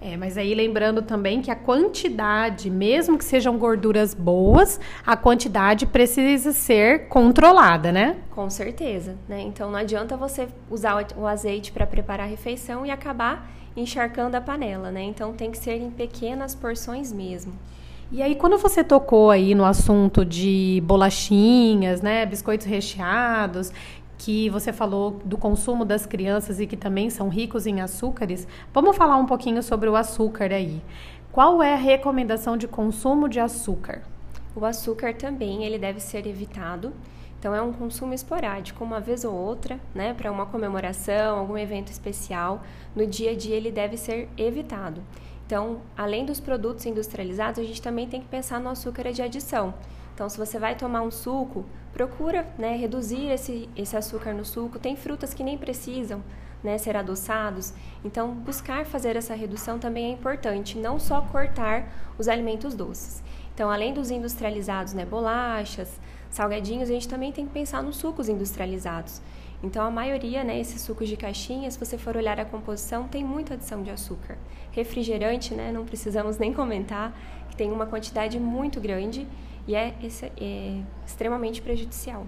É, 0.00 0.16
mas 0.16 0.36
aí 0.36 0.54
lembrando 0.54 1.00
também 1.00 1.40
que 1.40 1.50
a 1.50 1.56
quantidade, 1.56 2.70
mesmo 2.70 3.16
que 3.16 3.24
sejam 3.24 3.56
gorduras 3.56 4.12
boas, 4.12 4.78
a 5.06 5.16
quantidade 5.16 5.86
precisa 5.86 6.52
ser 6.52 7.08
controlada, 7.08 7.90
né? 7.90 8.16
Com 8.30 8.50
certeza, 8.50 9.16
né? 9.26 9.40
Então 9.40 9.70
não 9.70 9.78
adianta 9.78 10.16
você 10.16 10.48
usar 10.70 11.06
o 11.16 11.26
azeite 11.26 11.72
para 11.72 11.86
preparar 11.86 12.26
a 12.26 12.30
refeição 12.30 12.84
e 12.84 12.90
acabar 12.90 13.50
encharcando 13.74 14.36
a 14.36 14.40
panela, 14.40 14.90
né? 14.90 15.02
Então 15.02 15.32
tem 15.32 15.50
que 15.50 15.58
ser 15.58 15.76
em 15.76 15.90
pequenas 15.90 16.54
porções 16.54 17.10
mesmo. 17.10 17.54
E 18.12 18.22
aí, 18.22 18.36
quando 18.36 18.56
você 18.56 18.84
tocou 18.84 19.32
aí 19.32 19.52
no 19.52 19.64
assunto 19.64 20.24
de 20.24 20.80
bolachinhas, 20.84 22.00
né, 22.00 22.24
biscoitos 22.24 22.64
recheados, 22.64 23.72
que 24.16 24.48
você 24.48 24.72
falou 24.72 25.20
do 25.24 25.36
consumo 25.36 25.84
das 25.84 26.06
crianças 26.06 26.60
e 26.60 26.68
que 26.68 26.76
também 26.76 27.10
são 27.10 27.28
ricos 27.28 27.66
em 27.66 27.80
açúcares, 27.80 28.46
vamos 28.72 28.96
falar 28.96 29.16
um 29.16 29.26
pouquinho 29.26 29.60
sobre 29.60 29.88
o 29.88 29.96
açúcar 29.96 30.52
aí. 30.52 30.80
Qual 31.32 31.60
é 31.60 31.74
a 31.74 31.76
recomendação 31.76 32.56
de 32.56 32.68
consumo 32.68 33.28
de 33.28 33.40
açúcar? 33.40 34.02
O 34.54 34.64
açúcar 34.64 35.12
também 35.12 35.64
ele 35.64 35.78
deve 35.78 35.98
ser 35.98 36.28
evitado. 36.28 36.92
Então 37.40 37.54
é 37.54 37.60
um 37.60 37.72
consumo 37.72 38.14
esporádico, 38.14 38.84
uma 38.84 39.00
vez 39.00 39.24
ou 39.24 39.34
outra, 39.34 39.80
né, 39.92 40.14
para 40.14 40.30
uma 40.30 40.46
comemoração, 40.46 41.40
algum 41.40 41.58
evento 41.58 41.90
especial. 41.90 42.62
No 42.94 43.04
dia 43.04 43.32
a 43.32 43.36
dia 43.36 43.56
ele 43.56 43.72
deve 43.72 43.96
ser 43.96 44.28
evitado. 44.38 45.02
Então, 45.46 45.80
além 45.96 46.26
dos 46.26 46.40
produtos 46.40 46.84
industrializados, 46.86 47.60
a 47.60 47.62
gente 47.62 47.80
também 47.80 48.08
tem 48.08 48.20
que 48.20 48.26
pensar 48.26 48.58
no 48.58 48.68
açúcar 48.68 49.12
de 49.12 49.22
adição. 49.22 49.72
Então, 50.12 50.28
se 50.28 50.36
você 50.36 50.58
vai 50.58 50.74
tomar 50.74 51.02
um 51.02 51.10
suco, 51.10 51.64
procura 51.92 52.44
né, 52.58 52.76
reduzir 52.76 53.30
esse, 53.30 53.68
esse 53.76 53.96
açúcar 53.96 54.34
no 54.34 54.44
suco. 54.44 54.78
Tem 54.78 54.96
frutas 54.96 55.32
que 55.32 55.44
nem 55.44 55.56
precisam 55.56 56.20
né, 56.64 56.76
ser 56.78 56.96
adoçados. 56.96 57.72
Então, 58.04 58.34
buscar 58.34 58.84
fazer 58.84 59.14
essa 59.14 59.34
redução 59.34 59.78
também 59.78 60.06
é 60.06 60.10
importante, 60.10 60.78
não 60.78 60.98
só 60.98 61.20
cortar 61.20 61.92
os 62.18 62.26
alimentos 62.26 62.74
doces. 62.74 63.22
Então, 63.54 63.70
além 63.70 63.94
dos 63.94 64.10
industrializados, 64.10 64.94
né, 64.94 65.04
bolachas, 65.04 66.00
salgadinhos, 66.28 66.90
a 66.90 66.92
gente 66.92 67.08
também 67.08 67.30
tem 67.30 67.46
que 67.46 67.52
pensar 67.52 67.82
nos 67.82 67.96
sucos 67.96 68.28
industrializados. 68.28 69.22
Então, 69.62 69.84
a 69.84 69.90
maioria, 69.90 70.44
né, 70.44 70.58
esses 70.60 70.80
sucos 70.82 71.08
de 71.08 71.16
caixinha, 71.16 71.70
se 71.70 71.78
você 71.78 71.96
for 71.96 72.16
olhar 72.16 72.38
a 72.38 72.44
composição, 72.44 73.08
tem 73.08 73.24
muita 73.24 73.54
adição 73.54 73.82
de 73.82 73.90
açúcar. 73.90 74.36
Refrigerante, 74.72 75.54
né, 75.54 75.72
não 75.72 75.84
precisamos 75.84 76.38
nem 76.38 76.52
comentar, 76.52 77.16
que 77.48 77.56
tem 77.56 77.72
uma 77.72 77.86
quantidade 77.86 78.38
muito 78.38 78.80
grande 78.80 79.26
e 79.66 79.74
é, 79.74 79.94
é 80.36 80.80
extremamente 81.06 81.62
prejudicial. 81.62 82.26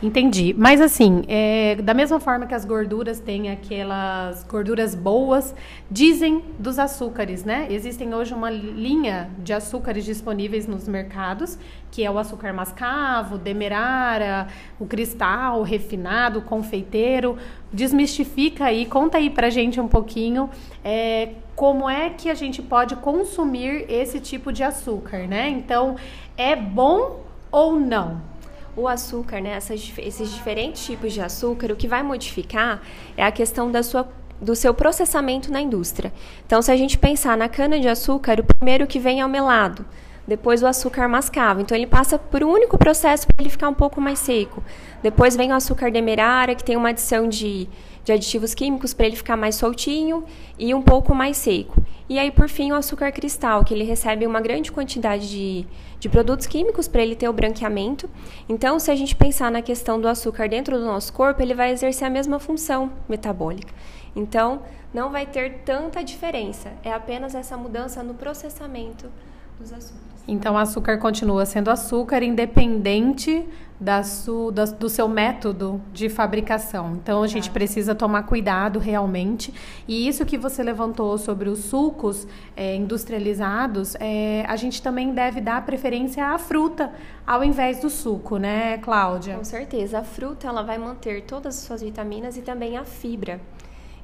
Entendi. 0.00 0.54
Mas 0.56 0.80
assim, 0.80 1.24
é, 1.26 1.74
da 1.74 1.92
mesma 1.92 2.20
forma 2.20 2.46
que 2.46 2.54
as 2.54 2.64
gorduras 2.64 3.18
têm 3.18 3.50
aquelas 3.50 4.44
gorduras 4.44 4.94
boas, 4.94 5.52
dizem 5.90 6.44
dos 6.56 6.78
açúcares, 6.78 7.44
né? 7.44 7.66
Existem 7.68 8.14
hoje 8.14 8.32
uma 8.32 8.48
linha 8.48 9.28
de 9.38 9.52
açúcares 9.52 10.04
disponíveis 10.04 10.68
nos 10.68 10.86
mercados, 10.86 11.58
que 11.90 12.04
é 12.04 12.10
o 12.10 12.16
açúcar 12.16 12.52
mascavo, 12.52 13.36
demerara, 13.36 14.46
o 14.78 14.86
cristal, 14.86 15.58
o 15.58 15.62
refinado, 15.64 16.38
o 16.38 16.42
confeiteiro. 16.42 17.36
Desmistifica 17.72 18.66
aí, 18.66 18.86
conta 18.86 19.18
aí 19.18 19.28
pra 19.28 19.50
gente 19.50 19.80
um 19.80 19.88
pouquinho 19.88 20.48
é, 20.84 21.30
como 21.56 21.90
é 21.90 22.08
que 22.10 22.30
a 22.30 22.34
gente 22.34 22.62
pode 22.62 22.94
consumir 22.94 23.84
esse 23.88 24.20
tipo 24.20 24.52
de 24.52 24.62
açúcar, 24.62 25.26
né? 25.26 25.48
Então, 25.48 25.96
é 26.36 26.54
bom 26.54 27.24
ou 27.50 27.80
não? 27.80 28.37
O 28.78 28.86
açúcar, 28.86 29.40
né, 29.40 29.50
essas, 29.50 29.92
esses 29.98 30.32
diferentes 30.32 30.84
tipos 30.84 31.12
de 31.12 31.20
açúcar, 31.20 31.72
o 31.72 31.76
que 31.76 31.88
vai 31.88 32.02
modificar 32.02 32.80
é 33.16 33.24
a 33.24 33.32
questão 33.32 33.70
da 33.70 33.82
sua 33.82 34.08
do 34.40 34.54
seu 34.54 34.72
processamento 34.72 35.50
na 35.50 35.60
indústria. 35.60 36.12
Então, 36.46 36.62
se 36.62 36.70
a 36.70 36.76
gente 36.76 36.96
pensar 36.96 37.36
na 37.36 37.48
cana 37.48 37.80
de 37.80 37.88
açúcar, 37.88 38.38
o 38.38 38.44
primeiro 38.44 38.86
que 38.86 39.00
vem 39.00 39.20
é 39.20 39.26
o 39.26 39.28
melado, 39.28 39.84
depois 40.28 40.62
o 40.62 40.66
açúcar 40.66 41.08
mascavo. 41.08 41.62
Então, 41.62 41.74
ele 41.74 41.86
passa 41.86 42.18
por 42.18 42.44
um 42.44 42.50
único 42.50 42.76
processo 42.76 43.26
para 43.26 43.42
ele 43.42 43.48
ficar 43.48 43.70
um 43.70 43.74
pouco 43.74 43.98
mais 43.98 44.18
seco. 44.18 44.62
Depois 45.02 45.34
vem 45.34 45.50
o 45.50 45.54
açúcar 45.54 45.90
demerara, 45.90 46.54
que 46.54 46.62
tem 46.62 46.76
uma 46.76 46.90
adição 46.90 47.26
de, 47.26 47.66
de 48.04 48.12
aditivos 48.12 48.54
químicos 48.54 48.92
para 48.92 49.06
ele 49.06 49.16
ficar 49.16 49.38
mais 49.38 49.54
soltinho 49.54 50.24
e 50.58 50.74
um 50.74 50.82
pouco 50.82 51.14
mais 51.14 51.38
seco. 51.38 51.82
E 52.10 52.18
aí, 52.18 52.30
por 52.30 52.46
fim, 52.46 52.72
o 52.72 52.74
açúcar 52.74 53.10
cristal, 53.10 53.64
que 53.64 53.72
ele 53.72 53.84
recebe 53.84 54.26
uma 54.26 54.40
grande 54.40 54.70
quantidade 54.70 55.30
de, 55.30 55.66
de 55.98 56.08
produtos 56.10 56.46
químicos 56.46 56.86
para 56.86 57.02
ele 57.02 57.16
ter 57.16 57.28
o 57.28 57.32
branqueamento. 57.32 58.08
Então, 58.46 58.78
se 58.78 58.90
a 58.90 58.94
gente 58.94 59.16
pensar 59.16 59.50
na 59.50 59.62
questão 59.62 59.98
do 59.98 60.08
açúcar 60.08 60.46
dentro 60.46 60.78
do 60.78 60.84
nosso 60.84 61.10
corpo, 61.10 61.42
ele 61.42 61.54
vai 61.54 61.70
exercer 61.70 62.06
a 62.06 62.10
mesma 62.10 62.38
função 62.38 62.92
metabólica. 63.08 63.72
Então, 64.14 64.60
não 64.92 65.10
vai 65.10 65.24
ter 65.24 65.60
tanta 65.64 66.04
diferença. 66.04 66.72
É 66.84 66.92
apenas 66.92 67.34
essa 67.34 67.56
mudança 67.56 68.02
no 68.02 68.12
processamento 68.12 69.10
dos 69.58 69.72
açúcares. 69.72 70.07
Então, 70.28 70.54
o 70.54 70.58
açúcar 70.58 70.98
continua 70.98 71.46
sendo 71.46 71.70
açúcar, 71.70 72.22
independente 72.22 73.48
da 73.80 74.02
su, 74.02 74.50
da, 74.50 74.66
do 74.66 74.88
seu 74.88 75.08
método 75.08 75.80
de 75.90 76.10
fabricação. 76.10 76.96
Então, 76.96 77.22
a 77.22 77.26
gente 77.26 77.50
precisa 77.50 77.94
tomar 77.94 78.24
cuidado 78.24 78.78
realmente. 78.78 79.54
E 79.86 80.06
isso 80.06 80.26
que 80.26 80.36
você 80.36 80.62
levantou 80.62 81.16
sobre 81.16 81.48
os 81.48 81.60
sucos 81.60 82.26
é, 82.54 82.76
industrializados, 82.76 83.94
é, 83.98 84.44
a 84.46 84.56
gente 84.56 84.82
também 84.82 85.14
deve 85.14 85.40
dar 85.40 85.64
preferência 85.64 86.26
à 86.26 86.36
fruta 86.36 86.92
ao 87.26 87.42
invés 87.42 87.80
do 87.80 87.88
suco, 87.88 88.36
né, 88.36 88.78
Cláudia? 88.78 89.36
Com 89.36 89.44
certeza. 89.44 90.00
A 90.00 90.04
fruta 90.04 90.46
ela 90.46 90.62
vai 90.62 90.76
manter 90.76 91.22
todas 91.22 91.56
as 91.56 91.62
suas 91.62 91.80
vitaminas 91.80 92.36
e 92.36 92.42
também 92.42 92.76
a 92.76 92.84
fibra. 92.84 93.40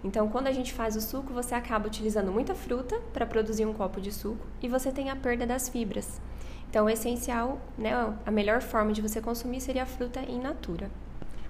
Então, 0.04 0.28
quando 0.28 0.48
a 0.48 0.52
gente 0.52 0.72
faz 0.74 0.94
o 0.94 1.00
suco, 1.00 1.32
você 1.32 1.54
acaba 1.54 1.86
utilizando 1.86 2.30
muita 2.30 2.54
fruta 2.54 3.00
para 3.12 3.24
produzir 3.24 3.64
um 3.64 3.72
copo 3.72 4.02
de 4.02 4.12
suco 4.12 4.46
e 4.62 4.68
você 4.68 4.92
tem 4.92 5.08
a 5.08 5.16
perda 5.16 5.46
das 5.46 5.68
fibras. 5.70 6.20
Então, 6.68 6.84
o 6.84 6.90
essencial, 6.90 7.58
né, 7.78 7.92
a 8.26 8.30
melhor 8.30 8.60
forma 8.60 8.92
de 8.92 9.00
você 9.00 9.20
consumir 9.20 9.60
seria 9.60 9.84
a 9.84 9.86
fruta 9.86 10.20
in 10.28 10.40
natura. 10.40 10.90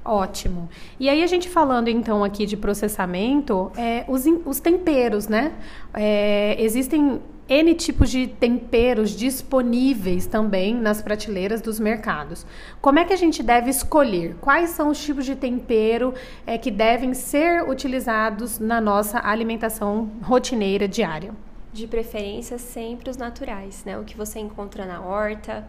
Ótimo. 0.04 0.68
E 1.00 1.08
aí 1.08 1.22
a 1.22 1.26
gente 1.26 1.48
falando 1.48 1.88
então 1.88 2.22
aqui 2.22 2.44
de 2.44 2.58
processamento, 2.58 3.72
é, 3.74 4.04
os, 4.06 4.24
os 4.44 4.60
temperos, 4.60 5.28
né? 5.28 5.54
É, 5.94 6.62
existem 6.62 7.22
N 7.46 7.74
tipos 7.74 8.10
de 8.10 8.26
temperos 8.26 9.10
disponíveis 9.10 10.26
também 10.26 10.74
nas 10.74 11.02
prateleiras 11.02 11.60
dos 11.60 11.78
mercados. 11.78 12.46
Como 12.80 12.98
é 12.98 13.04
que 13.04 13.12
a 13.12 13.16
gente 13.16 13.42
deve 13.42 13.68
escolher? 13.68 14.34
Quais 14.40 14.70
são 14.70 14.88
os 14.88 15.02
tipos 15.04 15.26
de 15.26 15.36
tempero 15.36 16.14
é, 16.46 16.56
que 16.56 16.70
devem 16.70 17.12
ser 17.12 17.68
utilizados 17.68 18.58
na 18.58 18.80
nossa 18.80 19.18
alimentação 19.18 20.10
rotineira 20.22 20.88
diária? 20.88 21.34
De 21.70 21.86
preferência, 21.86 22.56
sempre 22.56 23.10
os 23.10 23.18
naturais, 23.18 23.84
né? 23.84 23.98
O 23.98 24.04
que 24.04 24.16
você 24.16 24.38
encontra 24.38 24.86
na 24.86 25.02
horta. 25.02 25.68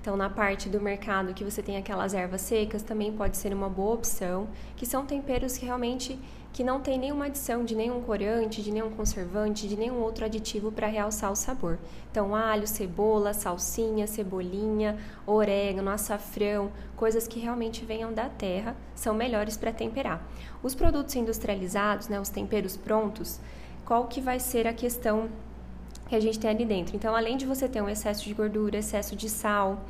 Então, 0.00 0.16
na 0.16 0.30
parte 0.30 0.68
do 0.68 0.80
mercado 0.80 1.34
que 1.34 1.42
você 1.42 1.60
tem 1.60 1.76
aquelas 1.76 2.14
ervas 2.14 2.42
secas, 2.42 2.84
também 2.84 3.10
pode 3.10 3.36
ser 3.36 3.52
uma 3.52 3.68
boa 3.68 3.94
opção, 3.94 4.46
que 4.76 4.86
são 4.86 5.04
temperos 5.04 5.58
que 5.58 5.66
realmente 5.66 6.16
que 6.56 6.64
não 6.64 6.80
tem 6.80 6.98
nenhuma 6.98 7.26
adição 7.26 7.66
de 7.66 7.74
nenhum 7.74 8.00
corante, 8.00 8.62
de 8.62 8.72
nenhum 8.72 8.90
conservante, 8.90 9.68
de 9.68 9.76
nenhum 9.76 10.00
outro 10.00 10.24
aditivo 10.24 10.72
para 10.72 10.86
realçar 10.86 11.30
o 11.30 11.36
sabor. 11.36 11.78
Então, 12.10 12.34
alho, 12.34 12.66
cebola, 12.66 13.34
salsinha, 13.34 14.06
cebolinha, 14.06 14.96
orégano, 15.26 15.90
açafrão, 15.90 16.72
coisas 16.96 17.28
que 17.28 17.38
realmente 17.38 17.84
venham 17.84 18.10
da 18.10 18.30
terra, 18.30 18.74
são 18.94 19.12
melhores 19.14 19.58
para 19.58 19.70
temperar. 19.70 20.26
Os 20.62 20.74
produtos 20.74 21.14
industrializados, 21.14 22.08
né, 22.08 22.18
os 22.18 22.30
temperos 22.30 22.74
prontos, 22.74 23.38
qual 23.84 24.06
que 24.06 24.22
vai 24.22 24.40
ser 24.40 24.66
a 24.66 24.72
questão 24.72 25.28
que 26.08 26.16
a 26.16 26.20
gente 26.20 26.38
tem 26.38 26.48
ali 26.48 26.64
dentro? 26.64 26.96
Então, 26.96 27.14
além 27.14 27.36
de 27.36 27.44
você 27.44 27.68
ter 27.68 27.82
um 27.82 27.88
excesso 27.90 28.24
de 28.24 28.32
gordura, 28.32 28.78
excesso 28.78 29.14
de 29.14 29.28
sal, 29.28 29.84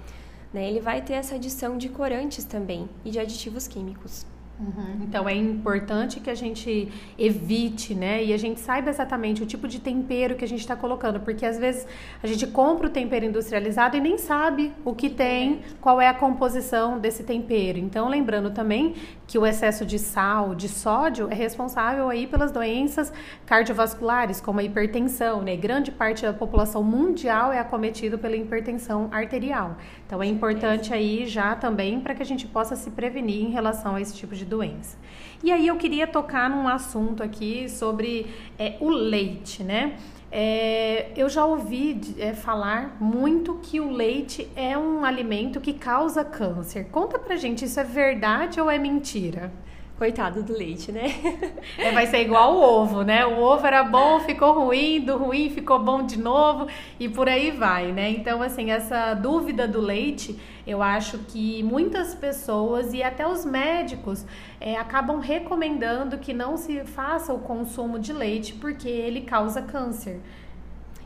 né, 0.52 0.68
ele 0.68 0.80
vai 0.80 1.00
ter 1.00 1.12
essa 1.12 1.36
adição 1.36 1.78
de 1.78 1.88
corantes 1.88 2.44
também 2.44 2.88
e 3.04 3.10
de 3.12 3.20
aditivos 3.20 3.68
químicos. 3.68 4.26
Uhum. 4.58 5.02
Então 5.02 5.28
é 5.28 5.34
importante 5.34 6.18
que 6.18 6.30
a 6.30 6.34
gente 6.34 6.90
evite, 7.18 7.94
né? 7.94 8.24
E 8.24 8.32
a 8.32 8.38
gente 8.38 8.58
saiba 8.58 8.88
exatamente 8.88 9.42
o 9.42 9.46
tipo 9.46 9.68
de 9.68 9.78
tempero 9.78 10.34
que 10.34 10.44
a 10.44 10.48
gente 10.48 10.60
está 10.60 10.74
colocando, 10.74 11.20
porque 11.20 11.44
às 11.44 11.58
vezes 11.58 11.86
a 12.22 12.26
gente 12.26 12.46
compra 12.46 12.86
o 12.86 12.90
tempero 12.90 13.26
industrializado 13.26 13.96
e 13.96 14.00
nem 14.00 14.16
sabe 14.16 14.72
o 14.84 14.94
que 14.94 15.10
tem, 15.10 15.60
qual 15.80 16.00
é 16.00 16.08
a 16.08 16.14
composição 16.14 16.98
desse 16.98 17.22
tempero. 17.22 17.78
Então, 17.78 18.08
lembrando 18.08 18.50
também 18.50 18.94
que 19.26 19.38
o 19.38 19.44
excesso 19.44 19.84
de 19.84 19.98
sal, 19.98 20.54
de 20.54 20.68
sódio, 20.68 21.28
é 21.30 21.34
responsável 21.34 22.08
aí 22.08 22.26
pelas 22.26 22.50
doenças 22.50 23.12
cardiovasculares, 23.44 24.40
como 24.40 24.60
a 24.60 24.62
hipertensão, 24.62 25.42
né? 25.42 25.54
Grande 25.56 25.90
parte 25.90 26.22
da 26.22 26.32
população 26.32 26.82
mundial 26.82 27.52
é 27.52 27.58
acometida 27.58 28.16
pela 28.16 28.36
hipertensão 28.36 29.08
arterial. 29.12 29.76
Então 30.06 30.22
é 30.22 30.26
importante 30.26 30.94
aí 30.94 31.26
já 31.26 31.54
também 31.54 32.00
para 32.00 32.14
que 32.14 32.22
a 32.22 32.26
gente 32.26 32.46
possa 32.46 32.74
se 32.74 32.90
prevenir 32.90 33.44
em 33.44 33.50
relação 33.50 33.96
a 33.96 34.00
esse 34.00 34.14
tipo 34.14 34.34
de 34.34 34.45
doença. 34.46 34.96
E 35.42 35.52
aí 35.52 35.66
eu 35.66 35.76
queria 35.76 36.06
tocar 36.06 36.48
num 36.48 36.66
assunto 36.66 37.22
aqui 37.22 37.68
sobre 37.68 38.26
é, 38.58 38.76
o 38.80 38.88
leite, 38.88 39.62
né? 39.62 39.98
É, 40.30 41.12
eu 41.16 41.28
já 41.28 41.44
ouvi 41.44 42.00
é, 42.18 42.34
falar 42.34 42.96
muito 43.00 43.54
que 43.62 43.80
o 43.80 43.90
leite 43.90 44.48
é 44.56 44.76
um 44.76 45.04
alimento 45.04 45.60
que 45.60 45.72
causa 45.72 46.24
câncer. 46.24 46.88
Conta 46.90 47.18
pra 47.18 47.36
gente, 47.36 47.64
isso 47.64 47.78
é 47.78 47.84
verdade 47.84 48.60
ou 48.60 48.70
é 48.70 48.78
mentira? 48.78 49.52
Coitado 49.98 50.42
do 50.42 50.52
leite, 50.52 50.92
né? 50.92 51.06
É, 51.78 51.90
vai 51.90 52.06
ser 52.06 52.20
igual 52.20 52.54
o 52.54 52.60
ovo, 52.60 53.02
né? 53.02 53.24
O 53.24 53.40
ovo 53.40 53.66
era 53.66 53.82
bom, 53.82 54.20
ficou 54.20 54.52
ruim, 54.52 55.00
do 55.00 55.16
ruim 55.16 55.48
ficou 55.48 55.78
bom 55.78 56.04
de 56.04 56.18
novo 56.18 56.66
e 57.00 57.08
por 57.08 57.28
aí 57.28 57.50
vai, 57.50 57.92
né? 57.92 58.10
Então, 58.10 58.42
assim, 58.42 58.70
essa 58.70 59.14
dúvida 59.14 59.66
do 59.66 59.80
leite, 59.80 60.38
eu 60.66 60.82
acho 60.82 61.18
que 61.18 61.62
muitas 61.62 62.14
pessoas 62.14 62.92
e 62.92 63.02
até 63.02 63.26
os 63.26 63.44
médicos 63.44 64.26
é, 64.60 64.76
acabam 64.76 65.18
recomendando 65.18 66.18
que 66.18 66.34
não 66.34 66.56
se 66.56 66.84
faça 66.84 67.32
o 67.32 67.38
consumo 67.38 67.98
de 67.98 68.12
leite 68.12 68.52
porque 68.54 68.88
ele 68.88 69.22
causa 69.22 69.62
câncer. 69.62 70.20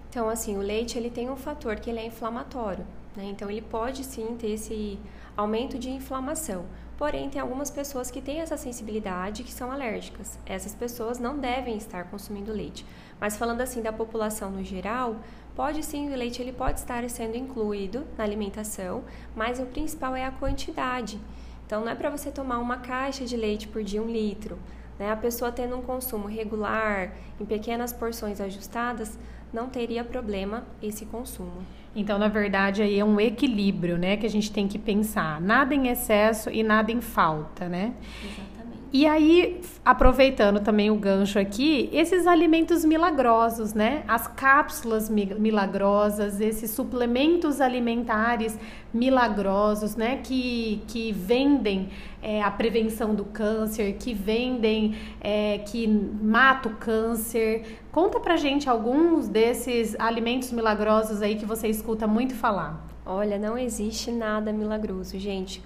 Então, 0.08 0.28
assim, 0.28 0.56
o 0.56 0.60
leite 0.60 0.98
ele 0.98 1.10
tem 1.10 1.30
um 1.30 1.36
fator 1.36 1.76
que 1.76 1.90
ele 1.90 2.00
é 2.00 2.06
inflamatório, 2.06 2.84
né? 3.16 3.24
Então, 3.26 3.48
ele 3.48 3.62
pode 3.62 4.02
sim 4.02 4.36
ter 4.36 4.50
esse 4.50 4.98
aumento 5.36 5.78
de 5.78 5.90
inflamação. 5.90 6.64
Porém, 7.00 7.30
tem 7.30 7.40
algumas 7.40 7.70
pessoas 7.70 8.10
que 8.10 8.20
têm 8.20 8.40
essa 8.40 8.58
sensibilidade 8.58 9.42
que 9.42 9.50
são 9.50 9.72
alérgicas. 9.72 10.38
Essas 10.44 10.74
pessoas 10.74 11.18
não 11.18 11.38
devem 11.38 11.78
estar 11.78 12.04
consumindo 12.10 12.52
leite. 12.52 12.84
Mas 13.18 13.38
falando 13.38 13.62
assim 13.62 13.80
da 13.80 13.90
população 13.90 14.50
no 14.50 14.62
geral, 14.62 15.16
pode 15.56 15.82
sim, 15.82 16.12
o 16.12 16.14
leite 16.14 16.42
ele 16.42 16.52
pode 16.52 16.78
estar 16.78 17.08
sendo 17.08 17.38
incluído 17.38 18.06
na 18.18 18.24
alimentação, 18.24 19.02
mas 19.34 19.58
o 19.58 19.64
principal 19.64 20.14
é 20.14 20.26
a 20.26 20.30
quantidade. 20.30 21.18
Então, 21.64 21.80
não 21.80 21.90
é 21.90 21.94
para 21.94 22.10
você 22.10 22.30
tomar 22.30 22.58
uma 22.58 22.76
caixa 22.76 23.24
de 23.24 23.34
leite 23.34 23.66
por 23.66 23.82
dia, 23.82 24.02
um 24.02 24.06
litro. 24.06 24.58
Né? 24.98 25.10
A 25.10 25.16
pessoa 25.16 25.50
tendo 25.50 25.78
um 25.78 25.82
consumo 25.82 26.28
regular, 26.28 27.14
em 27.40 27.46
pequenas 27.46 27.94
porções 27.94 28.42
ajustadas, 28.42 29.18
não 29.52 29.68
teria 29.68 30.04
problema 30.04 30.64
esse 30.82 31.04
consumo. 31.06 31.64
Então, 31.94 32.18
na 32.18 32.28
verdade, 32.28 32.82
aí 32.82 32.98
é 32.98 33.04
um 33.04 33.20
equilíbrio, 33.20 33.98
né, 33.98 34.16
que 34.16 34.24
a 34.24 34.30
gente 34.30 34.52
tem 34.52 34.68
que 34.68 34.78
pensar. 34.78 35.40
Nada 35.40 35.74
em 35.74 35.88
excesso 35.88 36.48
e 36.50 36.62
nada 36.62 36.92
em 36.92 37.00
falta, 37.00 37.68
né? 37.68 37.94
Exatamente. 38.22 38.50
E 38.92 39.06
aí, 39.06 39.60
aproveitando 39.84 40.58
também 40.58 40.90
o 40.90 40.96
gancho 40.96 41.38
aqui, 41.38 41.88
esses 41.92 42.26
alimentos 42.26 42.84
milagrosos, 42.84 43.72
né? 43.72 44.02
As 44.08 44.26
cápsulas 44.26 45.08
milagrosas, 45.08 46.40
esses 46.40 46.72
suplementos 46.72 47.60
alimentares 47.60 48.58
milagrosos, 48.92 49.94
né? 49.94 50.16
Que, 50.16 50.82
que 50.88 51.12
vendem 51.12 51.88
é, 52.20 52.42
a 52.42 52.50
prevenção 52.50 53.14
do 53.14 53.24
câncer, 53.24 53.94
que 53.94 54.12
vendem, 54.12 54.96
é, 55.20 55.58
que 55.58 55.86
mata 55.86 56.68
o 56.68 56.74
câncer. 56.74 57.79
Conta 57.92 58.20
pra 58.20 58.36
gente 58.36 58.68
alguns 58.68 59.28
desses 59.28 59.98
alimentos 59.98 60.52
milagrosos 60.52 61.22
aí 61.22 61.36
que 61.36 61.44
você 61.44 61.68
escuta 61.68 62.06
muito 62.06 62.34
falar. 62.34 62.86
Olha, 63.04 63.38
não 63.38 63.58
existe 63.58 64.12
nada 64.12 64.52
milagroso, 64.52 65.18
gente 65.18 65.62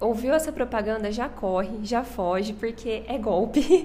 ouviu 0.00 0.32
essa 0.32 0.52
propaganda, 0.52 1.10
já 1.10 1.28
corre, 1.28 1.78
já 1.82 2.04
foge, 2.04 2.52
porque 2.52 3.02
é 3.06 3.18
golpe. 3.18 3.84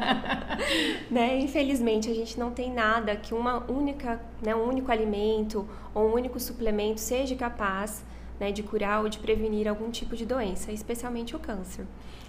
né? 1.10 1.38
Infelizmente, 1.40 2.10
a 2.10 2.14
gente 2.14 2.38
não 2.38 2.50
tem 2.50 2.72
nada 2.72 3.16
que 3.16 3.34
uma 3.34 3.64
única, 3.70 4.20
né, 4.42 4.54
um 4.54 4.68
único 4.68 4.92
alimento 4.92 5.66
ou 5.94 6.08
um 6.08 6.14
único 6.14 6.38
suplemento 6.38 7.00
seja 7.00 7.34
capaz 7.34 8.04
né, 8.38 8.52
de 8.52 8.62
curar 8.62 9.02
ou 9.02 9.08
de 9.08 9.18
prevenir 9.18 9.66
algum 9.66 9.90
tipo 9.90 10.14
de 10.14 10.24
doença, 10.24 10.70
especialmente 10.70 11.34
o 11.34 11.38
câncer. 11.38 11.84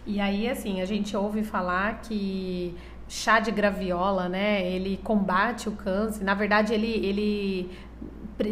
E 0.06 0.20
aí, 0.20 0.50
assim, 0.50 0.82
a 0.82 0.86
gente 0.86 1.16
ouve 1.16 1.44
falar 1.44 2.02
que 2.02 2.76
chá 3.10 3.40
de 3.40 3.52
graviola, 3.52 4.30
né, 4.30 4.66
ele 4.66 4.98
combate 5.04 5.68
o 5.68 5.74
câncer. 5.74 6.24
Na 6.24 6.36
verdade, 6.36 6.74
ele, 6.74 7.06
ele 7.06 7.70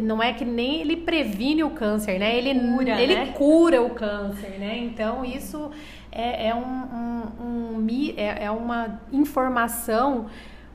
não 0.02 0.22
é 0.22 0.32
que 0.32 0.44
nem 0.44 0.80
ele 0.80 0.96
previne 0.96 1.64
o 1.64 1.70
câncer, 1.70 2.18
né? 2.18 2.36
Ele 2.36 2.52
cura, 2.58 3.00
ele 3.00 3.14
né? 3.14 3.26
cura 3.34 3.80
o 3.82 3.90
câncer, 3.90 4.58
né? 4.58 4.76
Então 4.78 5.24
isso 5.24 5.70
é, 6.12 6.48
é, 6.48 6.54
um, 6.54 6.60
um, 6.60 7.76
um 7.78 7.86
é, 8.16 8.44
é, 8.44 8.50
uma 8.50 9.00
informação 9.12 10.26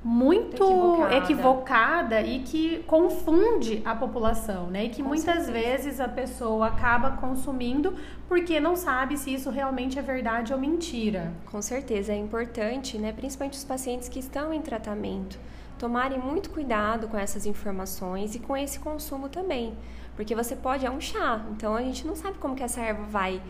muito 0.04 0.64
equivocada. 0.64 1.16
equivocada. 1.16 2.22
e 2.22 2.40
que 2.40 2.80
confunde 2.88 3.82
a 3.86 3.96
população, 3.96 4.68
né? 4.68 4.86
E 4.86 4.90
que 4.90 5.02
Com 5.02 5.10
muitas 5.10 5.46
certeza. 5.46 5.52
vezes 5.52 6.00
a 6.00 6.08
pessoa 6.08 6.68
acaba 6.68 7.12
consumindo 7.12 7.94
porque 8.28 8.60
não 8.60 8.76
sabe 8.76 9.18
se 9.18 9.34
isso 9.34 9.50
realmente 9.50 9.98
é 9.98 10.02
verdade 10.02 10.52
ou 10.54 10.60
mentira. 10.60 11.32
Com 11.46 11.62
certeza 11.62 12.12
é 12.12 12.18
importante, 12.18 12.98
né? 12.98 13.14
Principalmente 13.14 13.58
os 13.58 13.64
pacientes 13.64 14.10
que 14.10 14.20
estão 14.20 14.54
em 14.54 14.62
tratamento 14.62 15.40
tomarem 15.78 16.20
muito 16.20 16.50
cuidado 16.50 17.08
com 17.08 17.18
essas 17.18 17.46
informações 17.46 18.36
e 18.36 18.40
com 18.40 18.56
esse 18.56 18.80
consumo 18.80 19.28
também. 19.28 19.74
Porque 20.16 20.36
você 20.36 20.56
pode, 20.56 20.86
é 20.86 20.92
um 20.92 21.02
chá, 21.02 21.44
então 21.52 21.76
a 21.76 21.82
gente 21.82 22.06
não 22.06 22.16
sabe 22.16 22.38
como 22.38 22.56
que 22.56 22.64
essa 22.64 22.80
erva 22.82 23.04
vai 23.04 23.42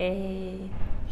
é, 0.00 0.54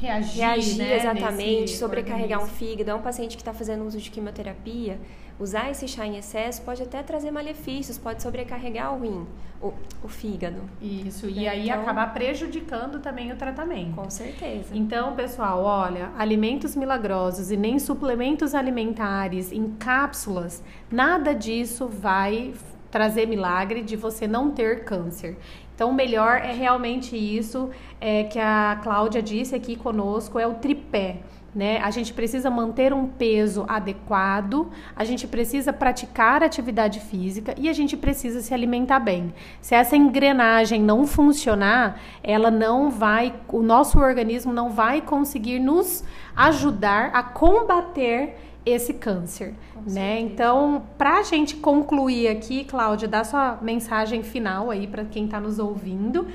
reagir, 0.00 0.40
reagir 0.40 0.78
né, 0.78 0.97
exatamente, 0.97 1.76
sobrecarregar 1.76 2.40
organismo. 2.40 2.66
um 2.66 2.71
fígado. 2.71 2.90
É 2.90 2.95
um 2.95 3.02
paciente 3.02 3.37
que 3.37 3.42
está 3.42 3.52
fazendo 3.52 3.85
uso 3.85 3.99
de 3.99 4.11
quimioterapia, 4.11 4.99
usar 5.38 5.71
esse 5.71 5.87
chá 5.87 6.07
em 6.07 6.16
excesso 6.16 6.62
pode 6.62 6.83
até 6.83 7.02
trazer 7.02 7.30
malefícios, 7.30 7.99
pode 7.99 8.23
sobrecarregar 8.23 8.95
o 8.95 9.00
rim, 9.00 9.26
o, 9.61 9.75
o 10.02 10.09
fígado. 10.09 10.62
Isso, 10.80 11.28
e 11.28 11.47
aí 11.47 11.68
então, 11.68 11.83
acabar 11.83 12.14
prejudicando 12.14 13.00
também 13.00 13.30
o 13.30 13.37
tratamento. 13.37 13.95
Com 13.95 14.09
certeza. 14.09 14.75
Então, 14.75 15.14
pessoal, 15.14 15.62
olha, 15.62 16.11
alimentos 16.16 16.75
milagrosos 16.75 17.50
e 17.50 17.57
nem 17.57 17.78
suplementos 17.78 18.54
alimentares 18.54 19.52
em 19.52 19.71
cápsulas, 19.73 20.62
nada 20.90 21.35
disso 21.35 21.87
vai 21.87 22.54
trazer 22.90 23.26
milagre 23.26 23.83
de 23.83 23.97
você 23.97 24.26
não 24.26 24.50
ter 24.50 24.85
câncer. 24.85 25.37
Então, 25.78 25.90
o 25.90 25.94
melhor 25.94 26.38
é 26.38 26.50
realmente 26.50 27.16
isso 27.16 27.70
é, 28.00 28.25
que 28.25 28.40
a 28.40 28.80
Cláudia 28.82 29.23
disse 29.23 29.54
aqui 29.54 29.76
conosco, 29.76 30.37
é 30.37 30.44
o 30.44 30.54
tripé. 30.54 31.18
Né? 31.54 31.78
A 31.78 31.92
gente 31.92 32.12
precisa 32.12 32.50
manter 32.50 32.92
um 32.92 33.06
peso 33.06 33.64
adequado, 33.68 34.73
a 34.97 35.04
gente 35.04 35.28
precisa 35.28 35.73
praticar 35.73 36.42
atividade 36.42 36.99
física 36.99 37.54
e 37.56 37.68
a 37.68 37.73
gente 37.73 37.97
precisa 37.97 38.40
se 38.40 38.52
alimentar 38.52 38.99
bem. 38.99 39.32
Se 39.61 39.73
essa 39.76 39.97
engrenagem 39.97 40.82
não 40.82 41.06
funcionar, 41.06 42.00
ela 42.25 42.50
não 42.50 42.90
vai, 42.90 43.32
o 43.47 43.62
nosso 43.62 44.00
organismo 44.00 44.52
não 44.52 44.70
vai 44.70 45.00
conseguir 45.00 45.60
nos 45.60 46.02
ajudar 46.34 47.10
a 47.14 47.23
combater 47.23 48.34
esse 48.69 48.95
câncer, 48.95 49.54
né? 49.87 50.21
Então, 50.21 50.83
para 50.97 51.19
a 51.19 51.23
gente 51.23 51.57
concluir 51.57 52.28
aqui, 52.28 52.65
Cláudia, 52.65 53.09
dá 53.09 53.25
sua 53.25 53.59
mensagem 53.61 54.23
final 54.23 54.71
aí 54.71 54.87
para 54.87 55.04
quem 55.04 55.25
está 55.25 55.41
nos 55.41 55.59
ouvindo 55.59 56.26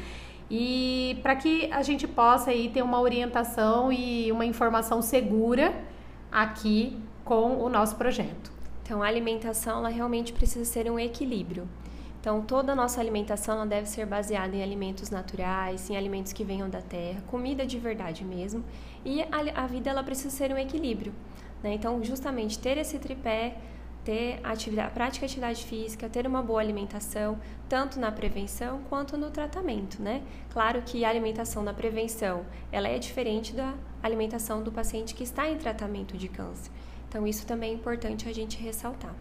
e 0.50 1.18
para 1.22 1.36
que 1.36 1.72
a 1.72 1.82
gente 1.82 2.08
possa 2.08 2.52
aí 2.52 2.70
ter 2.70 2.82
uma 2.82 3.00
orientação 3.00 3.92
e 3.92 4.32
uma 4.32 4.46
informação 4.46 5.02
segura 5.02 5.74
aqui 6.32 6.98
com 7.24 7.64
o 7.64 7.70
nosso 7.70 7.96
projeto. 7.96 8.52
Então, 8.84 9.02
a 9.02 9.08
alimentação 9.08 9.80
ela 9.80 9.90
realmente 9.90 10.34
precisa 10.34 10.66
ser 10.66 10.92
um 10.92 11.00
equilíbrio. 11.00 11.68
Então, 12.20 12.42
toda 12.42 12.72
a 12.72 12.76
nossa 12.76 13.02
alimentação 13.02 13.56
ela 13.56 13.66
deve 13.66 13.88
ser 13.88 14.06
baseada 14.06 14.56
em 14.56 14.64
alimentos 14.64 15.10
naturais, 15.10 15.90
em 15.90 15.98
alimentos 15.98 16.32
que 16.32 16.44
venham 16.44 16.70
da 16.70 16.82
terra, 16.82 17.22
comida 17.28 17.66
de 17.66 17.78
verdade 17.78 18.24
mesmo. 18.24 18.64
E 19.04 19.22
a, 19.24 19.64
a 19.64 19.68
vida 19.68 19.90
ela 19.90 20.04
precisa 20.04 20.30
ser 20.30 20.54
um 20.54 20.58
equilíbrio. 20.58 21.14
Né? 21.64 21.74
Então, 21.74 22.04
justamente 22.04 22.60
ter 22.60 22.78
esse 22.78 23.00
tripé, 23.00 23.56
ter 24.04 24.40
atividade, 24.44 24.94
prática 24.94 25.26
de 25.26 25.32
atividade 25.32 25.64
física, 25.64 26.10
ter 26.10 26.28
uma 26.28 26.44
boa 26.44 26.60
alimentação, 26.60 27.40
tanto 27.70 27.98
na 28.00 28.12
prevenção 28.12 28.82
quanto 28.90 29.18
no 29.18 29.32
tratamento, 29.32 30.02
né? 30.02 30.22
Claro 30.52 30.82
que 30.82 31.06
a 31.06 31.10
alimentação 31.10 31.64
na 31.64 31.74
prevenção, 31.74 32.46
ela 32.72 32.90
é 32.90 33.00
diferente 33.00 33.54
da 33.54 33.74
alimentação 34.02 34.62
do 34.62 34.72
paciente 34.72 35.16
que 35.16 35.24
está 35.24 35.50
em 35.50 35.58
tratamento 35.58 36.18
de 36.18 36.28
câncer. 36.28 36.70
Então, 37.08 37.26
isso 37.26 37.48
também 37.48 37.72
é 37.72 37.74
importante 37.74 38.28
a 38.28 38.34
gente 38.34 38.62
ressaltar. 38.62 39.16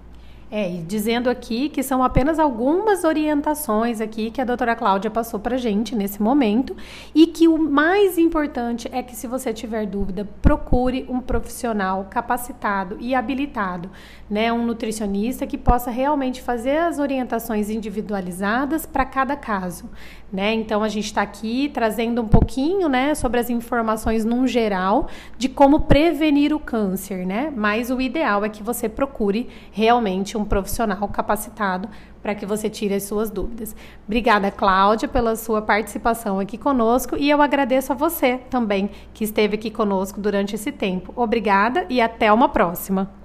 É, 0.54 0.70
e 0.70 0.82
dizendo 0.82 1.30
aqui 1.30 1.70
que 1.70 1.82
são 1.82 2.04
apenas 2.04 2.38
algumas 2.38 3.04
orientações 3.04 4.02
aqui 4.02 4.30
que 4.30 4.38
a 4.38 4.44
doutora 4.44 4.76
Cláudia 4.76 5.10
passou 5.10 5.40
para 5.40 5.56
gente 5.56 5.96
nesse 5.96 6.22
momento 6.22 6.76
e 7.14 7.26
que 7.26 7.48
o 7.48 7.56
mais 7.56 8.18
importante 8.18 8.86
é 8.92 9.02
que 9.02 9.16
se 9.16 9.26
você 9.26 9.50
tiver 9.50 9.86
dúvida, 9.86 10.28
procure 10.42 11.06
um 11.08 11.20
profissional 11.20 12.06
capacitado 12.10 12.98
e 13.00 13.14
habilitado, 13.14 13.88
né, 14.28 14.52
um 14.52 14.66
nutricionista 14.66 15.46
que 15.46 15.56
possa 15.56 15.90
realmente 15.90 16.42
fazer 16.42 16.76
as 16.76 16.98
orientações 16.98 17.70
individualizadas 17.70 18.84
para 18.84 19.06
cada 19.06 19.34
caso, 19.34 19.88
né? 20.30 20.52
Então 20.52 20.82
a 20.82 20.88
gente 20.90 21.06
está 21.06 21.22
aqui 21.22 21.70
trazendo 21.72 22.20
um 22.20 22.28
pouquinho, 22.28 22.90
né, 22.90 23.14
sobre 23.14 23.40
as 23.40 23.48
informações 23.48 24.22
num 24.22 24.46
geral 24.46 25.08
de 25.38 25.48
como 25.48 25.80
prevenir 25.80 26.52
o 26.52 26.60
câncer, 26.60 27.24
né? 27.26 27.50
Mas 27.56 27.90
o 27.90 28.02
ideal 28.02 28.44
é 28.44 28.50
que 28.50 28.62
você 28.62 28.86
procure 28.86 29.48
realmente 29.70 30.36
um 30.36 30.41
um 30.42 30.44
profissional 30.44 31.08
capacitado 31.08 31.88
para 32.22 32.34
que 32.34 32.44
você 32.44 32.68
tire 32.68 32.94
as 32.94 33.04
suas 33.04 33.30
dúvidas. 33.30 33.74
Obrigada, 34.06 34.50
Cláudia, 34.50 35.08
pela 35.08 35.36
sua 35.36 35.62
participação 35.62 36.38
aqui 36.38 36.58
conosco 36.58 37.16
e 37.16 37.30
eu 37.30 37.40
agradeço 37.40 37.92
a 37.92 37.96
você 37.96 38.38
também 38.50 38.90
que 39.14 39.24
esteve 39.24 39.54
aqui 39.54 39.70
conosco 39.70 40.20
durante 40.20 40.54
esse 40.54 40.70
tempo. 40.70 41.12
Obrigada 41.16 41.86
e 41.88 42.00
até 42.00 42.32
uma 42.32 42.48
próxima. 42.48 43.21